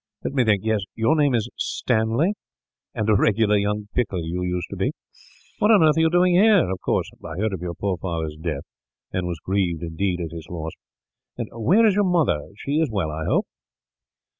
Let 0.23 0.33
me 0.33 0.43
think; 0.43 0.63
yes, 0.65 0.79
your 0.95 1.15
name 1.15 1.35
is 1.35 1.47
Stanley, 1.57 2.33
and 2.95 3.07
a 3.07 3.13
regular 3.13 3.55
young 3.55 3.87
pickle 3.93 4.25
you 4.25 4.41
used 4.41 4.65
to 4.71 4.75
be. 4.75 4.93
What 5.59 5.69
on 5.69 5.83
earth 5.83 5.95
are 5.95 5.99
you 6.01 6.09
doing 6.09 6.33
here? 6.33 6.71
Of 6.71 6.81
course, 6.81 7.11
I 7.23 7.37
heard 7.37 7.53
of 7.53 7.61
your 7.61 7.75
poor 7.75 7.97
father's 7.97 8.35
death, 8.35 8.63
and 9.13 9.27
was 9.27 9.37
grieved, 9.45 9.83
indeed, 9.83 10.19
at 10.19 10.31
his 10.35 10.47
loss. 10.49 10.71
Where 11.51 11.85
is 11.85 11.93
your 11.93 12.03
mother? 12.03 12.39
She 12.57 12.79
is 12.79 12.89
well, 12.89 13.11
I 13.11 13.25
hope." 13.25 13.45